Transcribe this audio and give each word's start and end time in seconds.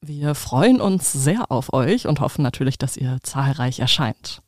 Wir 0.00 0.36
freuen 0.36 0.80
uns 0.80 1.12
sehr 1.12 1.50
auf 1.50 1.72
euch 1.72 2.06
und 2.06 2.20
hoffen 2.20 2.42
natürlich, 2.42 2.78
dass 2.78 2.96
ihr 2.96 3.18
zahlreich 3.22 3.80
erscheint. 3.80 4.42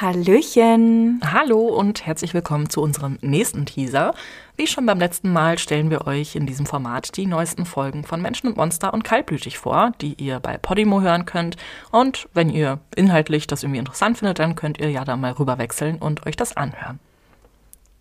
Hallöchen. 0.00 1.20
Hallo 1.24 1.68
und 1.68 2.04
herzlich 2.04 2.34
willkommen 2.34 2.68
zu 2.68 2.82
unserem 2.82 3.16
nächsten 3.20 3.64
Teaser. 3.64 4.12
Wie 4.56 4.66
schon 4.66 4.86
beim 4.86 4.98
letzten 4.98 5.32
Mal 5.32 5.56
stellen 5.58 5.88
wir 5.88 6.08
euch 6.08 6.34
in 6.34 6.46
diesem 6.46 6.66
Format 6.66 7.16
die 7.16 7.26
neuesten 7.26 7.64
Folgen 7.64 8.02
von 8.02 8.20
Menschen 8.20 8.48
und 8.48 8.56
Monster 8.56 8.92
und 8.92 9.04
Kaltblütig 9.04 9.56
vor, 9.58 9.92
die 10.00 10.14
ihr 10.14 10.40
bei 10.40 10.58
Podimo 10.58 11.00
hören 11.00 11.26
könnt. 11.26 11.56
Und 11.92 12.28
wenn 12.34 12.50
ihr 12.50 12.80
inhaltlich 12.96 13.46
das 13.46 13.62
irgendwie 13.62 13.78
interessant 13.78 14.18
findet, 14.18 14.40
dann 14.40 14.56
könnt 14.56 14.78
ihr 14.78 14.90
ja 14.90 15.04
da 15.04 15.16
mal 15.16 15.32
rüberwechseln 15.32 15.98
und 15.98 16.26
euch 16.26 16.34
das 16.34 16.56
anhören. 16.56 16.98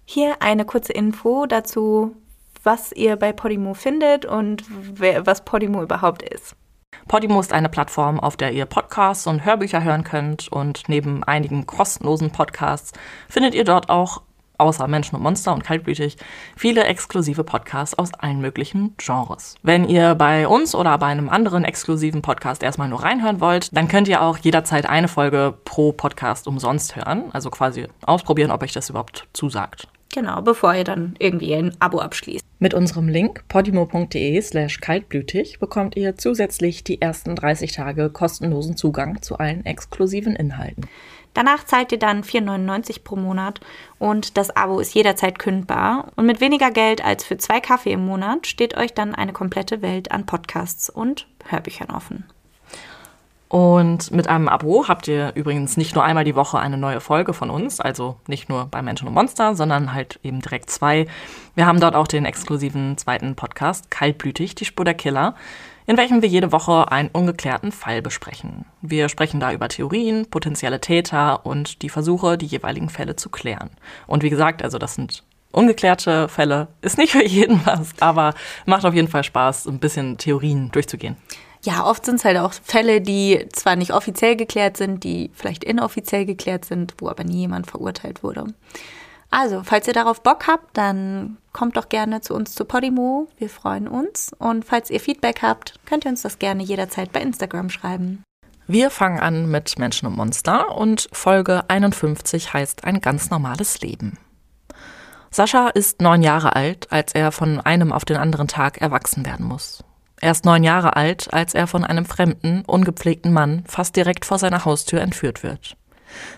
Hier 0.05 0.41
eine 0.41 0.65
kurze 0.65 0.93
Info 0.93 1.45
dazu, 1.45 2.15
was 2.63 2.91
ihr 2.93 3.15
bei 3.17 3.33
Podimo 3.33 3.73
findet 3.73 4.25
und 4.25 4.63
wer, 4.69 5.25
was 5.25 5.45
Podimo 5.45 5.83
überhaupt 5.83 6.23
ist. 6.23 6.55
Podimo 7.07 7.39
ist 7.39 7.53
eine 7.53 7.69
Plattform, 7.69 8.19
auf 8.19 8.37
der 8.37 8.53
ihr 8.53 8.65
Podcasts 8.65 9.27
und 9.27 9.45
Hörbücher 9.45 9.83
hören 9.83 10.03
könnt 10.03 10.47
und 10.51 10.83
neben 10.87 11.23
einigen 11.23 11.65
kostenlosen 11.65 12.31
Podcasts 12.31 12.93
findet 13.27 13.53
ihr 13.53 13.65
dort 13.65 13.89
auch 13.89 14.21
außer 14.57 14.87
Menschen 14.87 15.15
und 15.15 15.23
Monster 15.23 15.53
und 15.53 15.63
Kaltblütig 15.63 16.15
viele 16.55 16.85
exklusive 16.85 17.43
Podcasts 17.43 17.97
aus 17.97 18.13
allen 18.13 18.39
möglichen 18.39 18.95
Genres. 18.97 19.55
Wenn 19.63 19.89
ihr 19.89 20.15
bei 20.15 20.47
uns 20.47 20.75
oder 20.75 20.97
bei 20.97 21.07
einem 21.07 21.27
anderen 21.27 21.65
exklusiven 21.65 22.21
Podcast 22.21 22.63
erstmal 22.63 22.87
nur 22.87 23.03
reinhören 23.03 23.41
wollt, 23.41 23.75
dann 23.75 23.87
könnt 23.87 24.07
ihr 24.07 24.21
auch 24.21 24.37
jederzeit 24.37 24.87
eine 24.87 25.07
Folge 25.07 25.55
pro 25.65 25.91
Podcast 25.91 26.47
umsonst 26.47 26.95
hören, 26.95 27.25
also 27.33 27.49
quasi 27.49 27.87
ausprobieren, 28.05 28.51
ob 28.51 28.63
euch 28.63 28.73
das 28.73 28.89
überhaupt 28.89 29.27
zusagt. 29.33 29.87
Genau, 30.13 30.41
bevor 30.41 30.75
ihr 30.75 30.83
dann 30.83 31.15
irgendwie 31.17 31.55
ein 31.55 31.75
Abo 31.79 31.99
abschließt. 31.99 32.45
Mit 32.63 32.73
unserem 32.73 33.09
Link 33.09 33.43
podimo.de 33.49 34.41
slash 34.41 34.79
kaltblütig 34.79 35.59
bekommt 35.59 35.97
ihr 35.97 36.15
zusätzlich 36.15 36.81
die 36.81 37.01
ersten 37.01 37.35
30 37.35 37.73
Tage 37.73 38.09
kostenlosen 38.09 38.77
Zugang 38.77 39.21
zu 39.21 39.37
allen 39.37 39.65
exklusiven 39.65 40.33
Inhalten. 40.33 40.87
Danach 41.33 41.65
zahlt 41.65 41.91
ihr 41.91 41.99
dann 41.99 42.23
4,99 42.23 43.03
pro 43.03 43.17
Monat 43.17 43.59
und 43.99 44.37
das 44.37 44.55
Abo 44.55 44.79
ist 44.79 44.95
jederzeit 44.95 45.39
kündbar. 45.39 46.13
Und 46.15 46.25
mit 46.25 46.39
weniger 46.39 46.71
Geld 46.71 47.03
als 47.03 47.25
für 47.25 47.35
zwei 47.35 47.59
Kaffee 47.59 47.91
im 47.91 48.05
Monat 48.05 48.47
steht 48.47 48.77
euch 48.77 48.93
dann 48.93 49.13
eine 49.13 49.33
komplette 49.33 49.81
Welt 49.81 50.13
an 50.13 50.25
Podcasts 50.25 50.89
und 50.89 51.27
Hörbüchern 51.43 51.89
offen. 51.89 52.23
Und 53.53 54.09
mit 54.09 54.27
einem 54.27 54.49
Abo 54.49 54.87
habt 54.87 55.07
ihr 55.07 55.33
übrigens 55.35 55.77
nicht 55.77 55.93
nur 55.93 56.03
einmal 56.03 56.23
die 56.23 56.33
Woche 56.33 56.57
eine 56.57 56.75
neue 56.75 56.99
Folge 56.99 57.35
von 57.35 57.51
uns, 57.51 57.79
also 57.79 58.15
nicht 58.25 58.49
nur 58.49 58.65
bei 58.65 58.81
Menschen 58.81 59.07
und 59.07 59.13
Monster, 59.13 59.53
sondern 59.53 59.93
halt 59.93 60.19
eben 60.23 60.41
direkt 60.41 60.71
zwei. 60.71 61.05
Wir 61.53 61.67
haben 61.67 61.79
dort 61.79 61.93
auch 61.93 62.07
den 62.07 62.25
exklusiven 62.25 62.97
zweiten 62.97 63.35
Podcast, 63.35 63.91
Kaltblütig, 63.91 64.55
die 64.55 64.65
Spur 64.65 64.85
der 64.85 64.95
Killer, 64.95 65.35
in 65.85 65.97
welchem 65.97 66.23
wir 66.23 66.29
jede 66.29 66.51
Woche 66.51 66.91
einen 66.91 67.09
ungeklärten 67.13 67.71
Fall 67.71 68.01
besprechen. 68.01 68.65
Wir 68.81 69.07
sprechen 69.07 69.39
da 69.39 69.53
über 69.53 69.69
Theorien, 69.69 70.25
potenzielle 70.31 70.81
Täter 70.81 71.45
und 71.45 71.83
die 71.83 71.89
Versuche, 71.89 72.39
die 72.39 72.47
jeweiligen 72.47 72.89
Fälle 72.89 73.17
zu 73.17 73.29
klären. 73.29 73.69
Und 74.07 74.23
wie 74.23 74.31
gesagt, 74.31 74.63
also 74.63 74.79
das 74.79 74.95
sind 74.95 75.21
ungeklärte 75.51 76.27
Fälle, 76.27 76.69
ist 76.81 76.97
nicht 76.97 77.11
für 77.11 77.23
jeden 77.23 77.63
was, 77.67 77.93
aber 77.99 78.33
macht 78.65 78.83
auf 78.83 78.95
jeden 78.95 79.09
Fall 79.09 79.23
Spaß, 79.23 79.67
ein 79.67 79.77
bisschen 79.77 80.17
Theorien 80.17 80.71
durchzugehen. 80.71 81.17
Ja, 81.63 81.85
oft 81.85 82.05
sind 82.05 82.15
es 82.15 82.25
halt 82.25 82.37
auch 82.37 82.53
Fälle, 82.53 82.99
die 82.99 83.47
zwar 83.53 83.77
nicht 83.77 83.93
offiziell 83.93 84.35
geklärt 84.35 84.75
sind, 84.75 85.03
die 85.03 85.31
vielleicht 85.33 85.63
inoffiziell 85.63 86.25
geklärt 86.25 86.65
sind, 86.65 86.93
wo 86.97 87.07
aber 87.07 87.23
nie 87.23 87.39
jemand 87.39 87.67
verurteilt 87.67 88.21
wurde. 88.21 88.47
Also, 89.31 89.63
falls 89.63 89.87
ihr 89.87 89.93
darauf 89.93 90.21
Bock 90.21 90.45
habt, 90.45 90.77
dann 90.77 91.37
kommt 91.53 91.77
doch 91.77 91.89
gerne 91.89 92.21
zu 92.21 92.35
uns 92.35 92.53
zu 92.53 92.65
Podimo. 92.65 93.29
Wir 93.37 93.49
freuen 93.49 93.87
uns. 93.87 94.31
Und 94.37 94.65
falls 94.65 94.89
ihr 94.89 94.99
Feedback 94.99 95.41
habt, 95.41 95.79
könnt 95.85 96.05
ihr 96.05 96.11
uns 96.11 96.21
das 96.21 96.37
gerne 96.37 96.61
jederzeit 96.63 97.11
bei 97.11 97.21
Instagram 97.21 97.69
schreiben. 97.69 98.23
Wir 98.67 98.89
fangen 98.89 99.19
an 99.19 99.49
mit 99.49 99.79
Menschen 99.79 100.07
und 100.07 100.15
Monster 100.15 100.77
und 100.77 101.09
Folge 101.11 101.63
51 101.67 102.53
heißt 102.53 102.83
ein 102.83 103.01
ganz 103.01 103.29
normales 103.29 103.81
Leben. 103.81 104.17
Sascha 105.31 105.69
ist 105.69 106.01
neun 106.01 106.21
Jahre 106.21 106.55
alt, 106.55 106.91
als 106.91 107.15
er 107.15 107.31
von 107.31 107.59
einem 107.59 107.91
auf 107.91 108.05
den 108.05 108.17
anderen 108.17 108.47
Tag 108.47 108.81
erwachsen 108.81 109.25
werden 109.25 109.47
muss. 109.47 109.83
Er 110.23 110.31
ist 110.31 110.45
neun 110.45 110.63
Jahre 110.63 110.95
alt, 110.95 111.33
als 111.33 111.53
er 111.53 111.67
von 111.67 111.83
einem 111.83 112.05
fremden, 112.05 112.63
ungepflegten 112.65 113.33
Mann 113.33 113.65
fast 113.67 113.97
direkt 113.97 114.23
vor 114.23 114.39
seiner 114.39 114.63
Haustür 114.63 115.01
entführt 115.01 115.43
wird. 115.43 115.75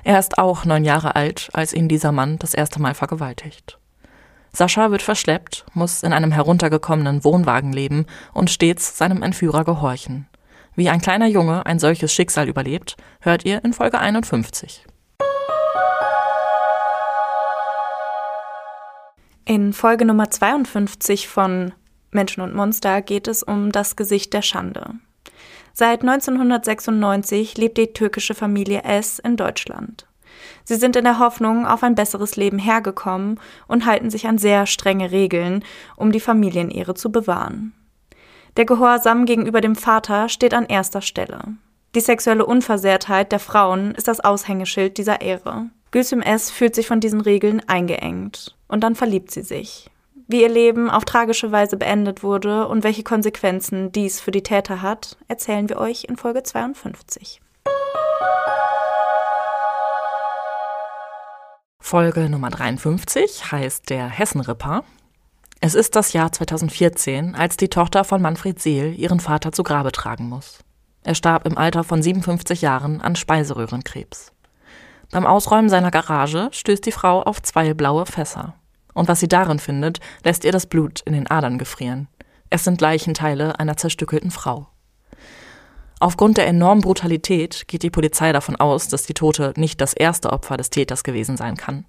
Er 0.03 0.17
ist 0.17 0.39
auch 0.39 0.65
neun 0.65 0.83
Jahre 0.83 1.15
alt, 1.15 1.51
als 1.53 1.71
ihn 1.71 1.87
dieser 1.87 2.11
Mann 2.11 2.39
das 2.39 2.55
erste 2.55 2.81
Mal 2.81 2.95
vergewaltigt. 2.95 3.77
Sascha 4.51 4.89
wird 4.89 5.03
verschleppt, 5.03 5.67
muss 5.75 6.01
in 6.01 6.13
einem 6.13 6.31
heruntergekommenen 6.31 7.23
Wohnwagen 7.23 7.73
leben 7.73 8.07
und 8.33 8.49
stets 8.49 8.97
seinem 8.97 9.21
Entführer 9.21 9.63
gehorchen. 9.63 10.25
Wie 10.73 10.89
ein 10.89 10.99
kleiner 10.99 11.27
Junge 11.27 11.67
ein 11.67 11.77
solches 11.77 12.11
Schicksal 12.11 12.49
überlebt, 12.49 12.97
hört 13.21 13.45
ihr 13.45 13.63
in 13.63 13.73
Folge 13.73 13.99
51. 13.99 14.83
In 19.45 19.73
Folge 19.73 20.05
Nummer 20.05 20.31
52 20.31 21.27
von 21.27 21.73
Menschen 22.15 22.41
und 22.41 22.55
Monster 22.55 23.03
geht 23.03 23.27
es 23.27 23.43
um 23.43 23.71
das 23.71 23.95
Gesicht 23.95 24.33
der 24.33 24.41
Schande. 24.41 24.95
Seit 25.73 26.01
1996 26.01 27.57
lebt 27.57 27.77
die 27.77 27.93
türkische 27.93 28.33
Familie 28.33 28.83
S 28.83 29.19
in 29.19 29.35
Deutschland. 29.35 30.07
Sie 30.63 30.75
sind 30.75 30.95
in 30.95 31.03
der 31.03 31.19
Hoffnung 31.19 31.67
auf 31.67 31.83
ein 31.83 31.95
besseres 31.95 32.37
Leben 32.37 32.57
hergekommen 32.57 33.39
und 33.67 33.85
halten 33.85 34.09
sich 34.09 34.25
an 34.25 34.37
sehr 34.37 34.65
strenge 34.65 35.11
Regeln, 35.11 35.63
um 35.95 36.11
die 36.11 36.19
Familienehre 36.19 36.95
zu 36.95 37.11
bewahren. 37.11 37.73
Der 38.57 38.65
Gehorsam 38.65 39.25
gegenüber 39.25 39.61
dem 39.61 39.75
Vater 39.75 40.29
steht 40.29 40.53
an 40.53 40.65
erster 40.65 41.01
Stelle. 41.01 41.41
Die 41.93 41.99
sexuelle 41.99 42.45
Unversehrtheit 42.45 43.31
der 43.31 43.39
Frauen 43.39 43.91
ist 43.95 44.07
das 44.07 44.21
Aushängeschild 44.21 44.97
dieser 44.97 45.21
Ehre. 45.21 45.67
Gülsüm 45.91 46.21
S. 46.21 46.51
fühlt 46.51 46.75
sich 46.75 46.87
von 46.87 46.99
diesen 46.99 47.21
Regeln 47.21 47.61
eingeengt. 47.67 48.55
Und 48.67 48.83
dann 48.83 48.95
verliebt 48.95 49.31
sie 49.31 49.43
sich 49.43 49.89
wie 50.27 50.41
ihr 50.41 50.49
Leben 50.49 50.89
auf 50.89 51.05
tragische 51.05 51.51
Weise 51.51 51.77
beendet 51.77 52.23
wurde 52.23 52.67
und 52.67 52.83
welche 52.83 53.03
Konsequenzen 53.03 53.91
dies 53.91 54.19
für 54.19 54.31
die 54.31 54.43
Täter 54.43 54.81
hat, 54.81 55.17
erzählen 55.27 55.69
wir 55.69 55.77
euch 55.77 56.05
in 56.05 56.17
Folge 56.17 56.43
52. 56.43 57.41
Folge 61.79 62.29
Nummer 62.29 62.49
53 62.49 63.51
heißt 63.51 63.89
der 63.91 64.07
Hessenripper. 64.07 64.83
Es 65.61 65.75
ist 65.75 65.95
das 65.95 66.13
Jahr 66.13 66.31
2014, 66.31 67.35
als 67.35 67.57
die 67.57 67.69
Tochter 67.69 68.03
von 68.03 68.21
Manfred 68.21 68.59
Seel 68.59 68.93
ihren 68.97 69.19
Vater 69.19 69.51
zu 69.51 69.61
Grabe 69.61 69.91
tragen 69.91 70.27
muss. 70.27 70.59
Er 71.03 71.13
starb 71.13 71.45
im 71.45 71.57
Alter 71.57 71.83
von 71.83 72.01
57 72.01 72.61
Jahren 72.61 73.01
an 73.01 73.15
Speiseröhrenkrebs. 73.15 74.31
Beim 75.11 75.27
Ausräumen 75.27 75.69
seiner 75.69 75.91
Garage 75.91 76.49
stößt 76.51 76.83
die 76.83 76.91
Frau 76.91 77.21
auf 77.21 77.41
zwei 77.43 77.75
blaue 77.75 78.07
Fässer. 78.07 78.55
Und 78.95 79.07
was 79.07 79.19
sie 79.19 79.27
darin 79.27 79.59
findet, 79.59 79.99
lässt 80.23 80.43
ihr 80.43 80.51
das 80.51 80.65
Blut 80.65 81.01
in 81.01 81.13
den 81.13 81.29
Adern 81.29 81.59
gefrieren. 81.59 82.07
Es 82.49 82.63
sind 82.63 82.81
Leichenteile 82.81 83.59
einer 83.59 83.77
zerstückelten 83.77 84.31
Frau. 84.31 84.67
Aufgrund 85.99 86.37
der 86.37 86.47
enormen 86.47 86.81
Brutalität 86.81 87.67
geht 87.67 87.83
die 87.83 87.89
Polizei 87.89 88.31
davon 88.31 88.55
aus, 88.55 88.87
dass 88.87 89.03
die 89.03 89.13
Tote 89.13 89.53
nicht 89.57 89.79
das 89.81 89.93
erste 89.93 90.31
Opfer 90.31 90.57
des 90.57 90.69
Täters 90.69 91.03
gewesen 91.03 91.37
sein 91.37 91.57
kann. 91.57 91.85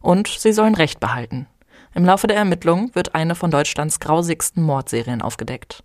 Und 0.00 0.28
sie 0.28 0.52
sollen 0.52 0.74
Recht 0.74 0.98
behalten. 0.98 1.46
Im 1.94 2.04
Laufe 2.04 2.26
der 2.26 2.36
Ermittlung 2.36 2.94
wird 2.94 3.14
eine 3.14 3.34
von 3.34 3.50
Deutschlands 3.50 4.00
grausigsten 4.00 4.62
Mordserien 4.62 5.22
aufgedeckt. 5.22 5.82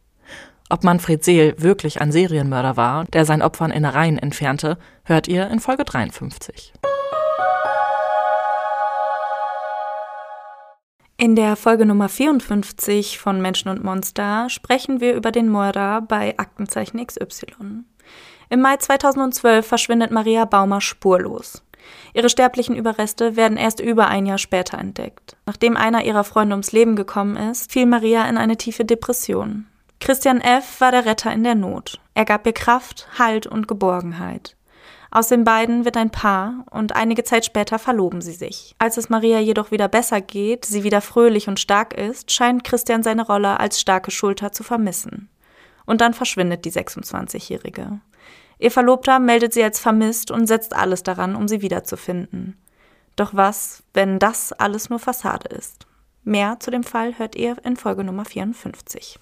Ob 0.70 0.84
Manfred 0.84 1.24
Seel 1.24 1.56
wirklich 1.58 2.00
ein 2.00 2.12
Serienmörder 2.12 2.78
war, 2.78 3.06
der 3.06 3.26
seinen 3.26 3.42
Opfern 3.42 3.72
Innereien 3.72 4.18
entfernte, 4.18 4.78
hört 5.04 5.28
ihr 5.28 5.50
in 5.50 5.60
Folge 5.60 5.84
53. 5.84 6.74
In 11.22 11.36
der 11.36 11.56
Folge 11.56 11.86
Nummer 11.86 12.10
54 12.10 13.20
von 13.20 13.44
Menschen 13.44 13.70
und 13.70 13.84
Monster 13.84 14.50
sprechen 14.50 15.02
wir 15.02 15.14
über 15.14 15.32
den 15.32 15.50
Mörder 15.50 16.02
bei 16.02 16.34
Aktenzeichen 16.40 16.98
XY. 17.06 17.84
Im 18.50 18.60
Mai 18.60 18.78
2012 18.78 19.64
verschwindet 19.64 20.10
Maria 20.10 20.46
Baumer 20.46 20.82
spurlos. 20.82 21.62
Ihre 22.16 22.28
sterblichen 22.28 22.76
Überreste 22.76 23.36
werden 23.36 23.56
erst 23.56 23.80
über 23.80 24.08
ein 24.08 24.26
Jahr 24.26 24.40
später 24.40 24.80
entdeckt. 24.80 25.38
Nachdem 25.46 25.78
einer 25.78 26.06
ihrer 26.06 26.24
Freunde 26.24 26.56
ums 26.56 26.72
Leben 26.72 26.96
gekommen 26.96 27.36
ist, 27.36 27.72
fiel 27.72 27.86
Maria 27.86 28.28
in 28.28 28.40
eine 28.40 28.58
tiefe 28.58 28.84
Depression. 28.84 29.68
Christian 30.00 30.42
F. 30.42 30.82
war 30.82 30.90
der 30.90 31.06
Retter 31.06 31.32
in 31.32 31.44
der 31.44 31.54
Not. 31.54 32.02
Er 32.16 32.26
gab 32.26 32.48
ihr 32.48 32.54
Kraft, 32.54 33.08
Halt 33.20 33.46
und 33.46 33.68
Geborgenheit. 33.68 34.56
Aus 35.14 35.28
den 35.28 35.44
beiden 35.44 35.84
wird 35.84 35.98
ein 35.98 36.10
Paar 36.10 36.66
und 36.72 36.96
einige 36.96 37.26
Zeit 37.26 37.44
später 37.44 37.78
verloben 37.80 38.22
sie 38.22 38.32
sich. 38.32 38.76
Als 38.80 38.96
es 38.96 39.10
Maria 39.10 39.40
jedoch 39.40 39.70
wieder 39.70 39.90
besser 39.90 40.22
geht, 40.22 40.64
sie 40.64 40.86
wieder 40.86 41.02
fröhlich 41.02 41.50
und 41.50 41.60
stark 41.60 41.94
ist, 41.94 42.32
scheint 42.32 42.64
Christian 42.64 43.04
seine 43.04 43.26
Rolle 43.26 43.60
als 43.60 43.82
starke 43.82 44.10
Schulter 44.10 44.54
zu 44.54 44.64
vermissen. 44.64 45.30
Und 45.86 46.00
dann 46.00 46.14
verschwindet 46.14 46.64
die 46.64 46.72
26-Jährige. 46.72 48.00
Ihr 48.58 48.72
Verlobter 48.72 49.20
meldet 49.20 49.54
sie 49.54 49.64
als 49.64 49.80
vermisst 49.80 50.32
und 50.32 50.48
setzt 50.48 50.74
alles 50.74 51.04
daran, 51.04 51.36
um 51.36 51.50
sie 51.50 51.62
wiederzufinden. 51.62 52.58
Doch 53.18 53.34
was, 53.34 53.84
wenn 53.94 54.18
das 54.18 54.54
alles 54.54 54.90
nur 54.90 55.00
Fassade 55.00 55.50
ist? 55.50 55.88
Mehr 56.24 56.58
zu 56.62 56.72
dem 56.72 56.84
Fall 56.84 57.18
hört 57.20 57.36
ihr 57.36 57.58
in 57.66 57.76
Folge 57.76 58.06
Nummer 58.06 58.24
54. 58.24 59.20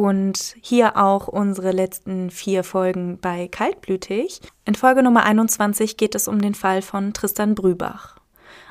Und 0.00 0.56
hier 0.62 0.96
auch 0.96 1.28
unsere 1.28 1.72
letzten 1.72 2.30
vier 2.30 2.64
Folgen 2.64 3.18
bei 3.20 3.48
Kaltblütig. 3.48 4.40
In 4.64 4.74
Folge 4.74 5.02
Nummer 5.02 5.24
21 5.24 5.98
geht 5.98 6.14
es 6.14 6.26
um 6.26 6.40
den 6.40 6.54
Fall 6.54 6.80
von 6.80 7.12
Tristan 7.12 7.54
Brübach. 7.54 8.16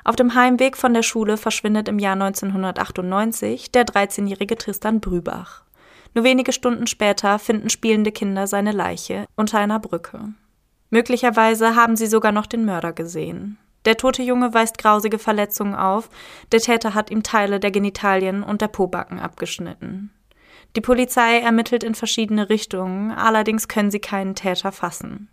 Auf 0.04 0.16
dem 0.16 0.34
Heimweg 0.34 0.76
von 0.76 0.96
der 0.96 1.04
Schule 1.04 1.38
verschwindet 1.38 1.88
im 1.88 2.00
Jahr 2.00 2.14
1998 2.14 3.72
der 3.72 3.86
13-jährige 3.86 4.58
Tristan 4.58 5.02
Brübach. 5.02 5.66
Nur 6.16 6.24
wenige 6.24 6.52
Stunden 6.52 6.88
später 6.88 7.38
finden 7.38 7.70
spielende 7.70 8.12
Kinder 8.12 8.48
seine 8.48 8.72
Leiche 8.72 9.28
unter 9.36 9.60
einer 9.60 9.80
Brücke. 9.80 10.34
Möglicherweise 10.90 11.76
haben 11.76 11.96
sie 11.96 12.08
sogar 12.08 12.32
noch 12.32 12.48
den 12.48 12.66
Mörder 12.66 12.92
gesehen. 12.92 13.60
Der 13.86 13.98
tote 13.98 14.24
Junge 14.24 14.56
weist 14.56 14.80
grausige 14.80 15.20
Verletzungen 15.20 15.76
auf, 15.76 16.10
der 16.52 16.60
Täter 16.60 16.96
hat 16.96 17.12
ihm 17.12 17.22
Teile 17.22 17.60
der 17.60 17.70
Genitalien 17.70 18.42
und 18.42 18.62
der 18.62 18.68
Pobacken 18.68 19.20
abgeschnitten. 19.20 20.10
Die 20.76 20.82
Polizei 20.82 21.40
ermittelt 21.40 21.84
in 21.84 21.96
verschiedene 21.96 22.50
Richtungen, 22.50 23.12
allerdings 23.12 23.68
können 23.68 23.90
sie 23.90 24.00
keinen 24.00 24.36
Täter 24.36 24.72
fassen. 24.72 25.28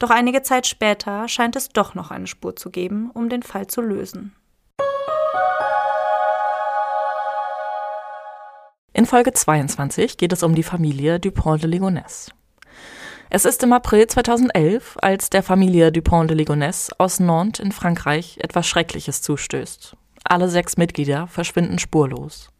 Doch 0.00 0.10
einige 0.10 0.42
Zeit 0.42 0.66
später 0.66 1.28
scheint 1.28 1.54
es 1.54 1.68
doch 1.68 1.94
noch 1.94 2.10
eine 2.10 2.26
Spur 2.26 2.56
zu 2.56 2.70
geben, 2.70 3.10
um 3.14 3.28
den 3.28 3.44
Fall 3.44 3.68
zu 3.68 3.80
lösen. 3.80 4.34
In 8.92 9.06
Folge 9.06 9.32
22 9.32 10.16
geht 10.16 10.32
es 10.32 10.42
um 10.42 10.56
die 10.56 10.62
Familie 10.64 11.20
Dupont 11.20 11.62
de 11.62 11.70
Ligonnès. 11.70 12.30
Es 13.30 13.44
ist 13.44 13.62
im 13.62 13.72
April 13.72 14.06
2011, 14.08 14.96
als 15.00 15.30
der 15.30 15.42
Familie 15.44 15.92
Dupont 15.92 16.30
de 16.30 16.36
Ligonnès 16.36 16.92
aus 16.98 17.20
Nantes 17.20 17.64
in 17.64 17.70
Frankreich 17.70 18.38
etwas 18.40 18.66
Schreckliches 18.66 19.22
zustößt. 19.22 19.96
Alle 20.24 20.48
sechs 20.48 20.76
Mitglieder 20.76 21.28
verschwinden 21.28 21.78
spurlos 21.78 22.53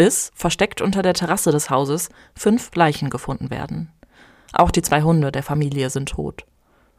bis, 0.00 0.32
versteckt 0.34 0.80
unter 0.80 1.02
der 1.02 1.12
Terrasse 1.12 1.50
des 1.50 1.68
Hauses, 1.68 2.08
fünf 2.34 2.74
Leichen 2.74 3.10
gefunden 3.10 3.50
werden. 3.50 3.92
Auch 4.54 4.70
die 4.70 4.80
zwei 4.80 5.02
Hunde 5.02 5.30
der 5.30 5.42
Familie 5.42 5.90
sind 5.90 6.08
tot. 6.08 6.46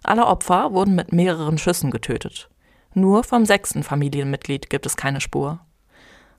Alle 0.03 0.27
Opfer 0.27 0.71
wurden 0.71 0.93
mit 0.93 1.11
mehreren 1.11 1.57
Schüssen 1.57 1.89
getötet. 1.89 2.47
Nur 2.93 3.23
vom 3.23 3.43
sechsten 3.43 3.81
Familienmitglied 3.81 4.69
gibt 4.69 4.85
es 4.85 4.97
keine 4.97 5.19
Spur. 5.19 5.61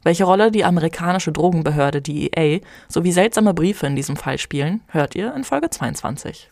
Welche 0.04 0.22
Rolle 0.22 0.52
die 0.52 0.64
amerikanische 0.64 1.32
Drogenbehörde 1.32 2.00
DEA 2.00 2.60
sowie 2.86 3.10
seltsame 3.10 3.54
Briefe 3.54 3.88
in 3.88 3.96
diesem 3.96 4.14
Fall 4.14 4.38
spielen, 4.38 4.82
hört 4.86 5.16
ihr 5.16 5.34
in 5.34 5.42
Folge 5.42 5.68
22. 5.68 6.48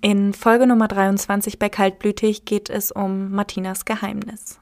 In 0.00 0.32
Folge 0.32 0.66
Nummer 0.66 0.88
23 0.88 1.58
bei 1.58 1.68
Kaltblütig 1.68 2.46
geht 2.46 2.70
es 2.70 2.90
um 2.90 3.30
Martinas 3.32 3.84
Geheimnis. 3.84 4.58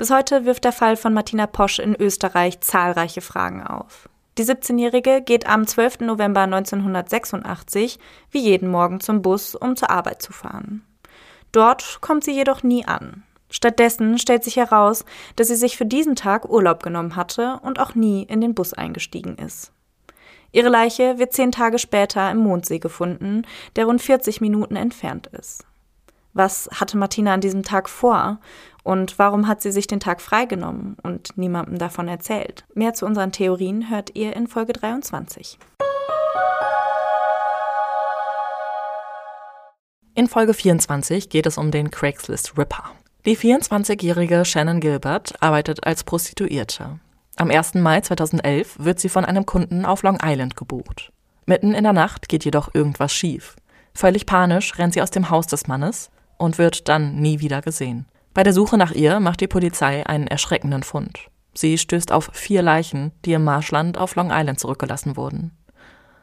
Bis 0.00 0.10
heute 0.10 0.46
wirft 0.46 0.64
der 0.64 0.72
Fall 0.72 0.96
von 0.96 1.12
Martina 1.12 1.46
Posch 1.46 1.78
in 1.78 1.94
Österreich 1.94 2.62
zahlreiche 2.62 3.20
Fragen 3.20 3.62
auf. 3.62 4.08
Die 4.38 4.44
17-Jährige 4.44 5.20
geht 5.20 5.46
am 5.46 5.66
12. 5.66 6.00
November 6.00 6.40
1986 6.40 7.98
wie 8.30 8.38
jeden 8.38 8.70
Morgen 8.70 9.00
zum 9.00 9.20
Bus, 9.20 9.54
um 9.54 9.76
zur 9.76 9.90
Arbeit 9.90 10.22
zu 10.22 10.32
fahren. 10.32 10.86
Dort 11.52 11.98
kommt 12.00 12.24
sie 12.24 12.32
jedoch 12.32 12.62
nie 12.62 12.86
an. 12.86 13.24
Stattdessen 13.50 14.16
stellt 14.16 14.42
sich 14.42 14.56
heraus, 14.56 15.04
dass 15.36 15.48
sie 15.48 15.56
sich 15.56 15.76
für 15.76 15.84
diesen 15.84 16.16
Tag 16.16 16.48
Urlaub 16.48 16.82
genommen 16.82 17.14
hatte 17.14 17.60
und 17.62 17.78
auch 17.78 17.94
nie 17.94 18.22
in 18.22 18.40
den 18.40 18.54
Bus 18.54 18.72
eingestiegen 18.72 19.36
ist. 19.36 19.70
Ihre 20.50 20.70
Leiche 20.70 21.18
wird 21.18 21.34
zehn 21.34 21.52
Tage 21.52 21.78
später 21.78 22.30
im 22.30 22.38
Mondsee 22.38 22.78
gefunden, 22.78 23.42
der 23.76 23.84
rund 23.84 24.00
40 24.00 24.40
Minuten 24.40 24.76
entfernt 24.76 25.26
ist. 25.26 25.66
Was 26.32 26.68
hatte 26.72 26.96
Martina 26.96 27.34
an 27.34 27.40
diesem 27.40 27.62
Tag 27.62 27.88
vor 27.88 28.38
und 28.82 29.18
warum 29.18 29.46
hat 29.46 29.62
sie 29.62 29.72
sich 29.72 29.86
den 29.86 30.00
Tag 30.00 30.20
freigenommen 30.20 30.96
und 31.02 31.36
niemandem 31.36 31.78
davon 31.78 32.08
erzählt? 32.08 32.64
Mehr 32.74 32.94
zu 32.94 33.06
unseren 33.06 33.32
Theorien 33.32 33.90
hört 33.90 34.16
ihr 34.16 34.34
in 34.36 34.46
Folge 34.46 34.72
23. 34.72 35.58
In 40.14 40.26
Folge 40.26 40.54
24 40.54 41.28
geht 41.28 41.46
es 41.46 41.56
um 41.56 41.70
den 41.70 41.90
Craigslist 41.90 42.58
Ripper. 42.58 42.84
Die 43.26 43.36
24-jährige 43.36 44.44
Shannon 44.44 44.80
Gilbert 44.80 45.40
arbeitet 45.42 45.86
als 45.86 46.04
Prostituierte. 46.04 46.98
Am 47.36 47.50
1. 47.50 47.74
Mai 47.74 48.00
2011 48.00 48.76
wird 48.78 48.98
sie 48.98 49.08
von 49.08 49.24
einem 49.24 49.46
Kunden 49.46 49.84
auf 49.84 50.02
Long 50.02 50.18
Island 50.22 50.56
gebucht. 50.56 51.12
Mitten 51.46 51.74
in 51.74 51.84
der 51.84 51.92
Nacht 51.92 52.28
geht 52.28 52.44
jedoch 52.44 52.74
irgendwas 52.74 53.12
schief. 53.12 53.56
Völlig 53.94 54.26
panisch 54.26 54.78
rennt 54.78 54.94
sie 54.94 55.02
aus 55.02 55.10
dem 55.10 55.30
Haus 55.30 55.46
des 55.46 55.66
Mannes 55.66 56.10
und 56.38 56.58
wird 56.58 56.88
dann 56.88 57.16
nie 57.16 57.40
wieder 57.40 57.62
gesehen. 57.62 58.06
Bei 58.32 58.44
der 58.44 58.52
Suche 58.52 58.78
nach 58.78 58.92
ihr 58.92 59.18
macht 59.18 59.40
die 59.40 59.48
Polizei 59.48 60.06
einen 60.06 60.28
erschreckenden 60.28 60.84
Fund. 60.84 61.18
Sie 61.52 61.78
stößt 61.78 62.12
auf 62.12 62.30
vier 62.32 62.62
Leichen, 62.62 63.10
die 63.24 63.32
im 63.32 63.42
Marschland 63.42 63.98
auf 63.98 64.14
Long 64.14 64.30
Island 64.30 64.60
zurückgelassen 64.60 65.16
wurden. 65.16 65.50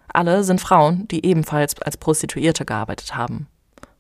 Alle 0.08 0.44
sind 0.44 0.62
Frauen, 0.62 1.08
die 1.10 1.26
ebenfalls 1.26 1.80
als 1.82 1.98
Prostituierte 1.98 2.66
gearbeitet 2.66 3.16
haben. 3.16 3.48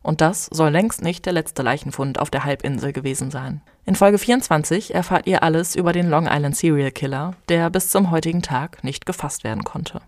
Und 0.01 0.21
das 0.21 0.45
soll 0.45 0.69
längst 0.69 1.01
nicht 1.01 1.25
der 1.25 1.33
letzte 1.33 1.63
Leichenfund 1.63 2.17
auf 2.17 2.29
der 2.29 2.45
Halbinsel 2.45 2.93
gewesen 2.93 3.29
sein. 3.29 3.61
In 3.85 3.95
Folge 3.95 4.17
24 4.17 4.95
erfahrt 4.95 5.27
ihr 5.27 5.43
alles 5.43 5.75
über 5.75 5.91
den 5.91 6.09
Long 6.09 6.27
Island 6.31 6.55
Serial 6.55 6.91
Killer, 6.91 7.33
der 7.49 7.69
bis 7.69 7.89
zum 7.89 8.09
heutigen 8.09 8.41
Tag 8.41 8.85
nicht 8.85 9.05
gefasst 9.05 9.43
werden 9.43 9.65
konnte. 9.65 10.01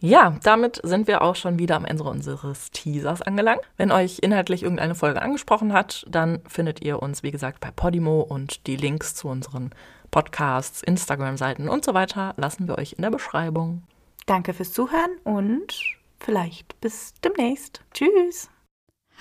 Ja, 0.00 0.38
damit 0.44 0.80
sind 0.84 1.08
wir 1.08 1.22
auch 1.22 1.34
schon 1.34 1.58
wieder 1.58 1.74
am 1.74 1.84
Ende 1.84 2.04
unseres 2.04 2.70
Teasers 2.70 3.20
angelangt. 3.20 3.62
Wenn 3.76 3.90
euch 3.90 4.20
inhaltlich 4.20 4.62
irgendeine 4.62 4.94
Folge 4.94 5.20
angesprochen 5.20 5.72
hat, 5.72 6.06
dann 6.08 6.40
findet 6.46 6.82
ihr 6.84 7.02
uns, 7.02 7.24
wie 7.24 7.32
gesagt, 7.32 7.58
bei 7.58 7.72
Podimo 7.72 8.20
und 8.20 8.68
die 8.68 8.76
Links 8.76 9.16
zu 9.16 9.26
unseren 9.26 9.70
Podcasts, 10.12 10.82
Instagram-Seiten 10.84 11.68
und 11.68 11.84
so 11.84 11.94
weiter 11.94 12.34
lassen 12.36 12.68
wir 12.68 12.78
euch 12.78 12.92
in 12.92 13.02
der 13.02 13.10
Beschreibung. 13.10 13.82
Danke 14.26 14.54
fürs 14.54 14.72
Zuhören 14.72 15.18
und 15.24 15.74
vielleicht 16.20 16.80
bis 16.80 17.14
demnächst. 17.24 17.82
Tschüss. 17.92 18.50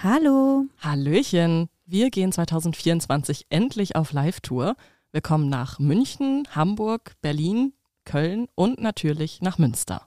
Hallo. 0.03 0.65
Hallöchen. 0.79 1.69
Wir 1.87 2.11
gehen 2.11 2.31
2024 2.31 3.47
endlich 3.49 3.95
auf 3.95 4.11
Live-Tour. 4.11 4.75
Wir 5.11 5.21
kommen 5.21 5.49
nach 5.49 5.79
München, 5.79 6.47
Hamburg, 6.53 7.13
Berlin, 7.21 7.73
Köln 8.05 8.47
und 8.53 8.79
natürlich 8.79 9.41
nach 9.41 9.57
Münster. 9.57 10.06